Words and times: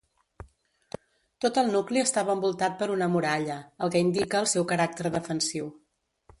Tot 1.45 1.59
el 1.63 1.69
nucli 1.75 2.01
estava 2.05 2.33
envoltat 2.37 2.79
per 2.81 2.89
una 2.95 3.11
muralla 3.17 3.61
el 3.89 3.95
que 3.97 4.03
indica 4.09 4.43
el 4.45 4.51
seu 4.57 4.69
caràcter 4.75 5.17
defensiu. 5.21 5.73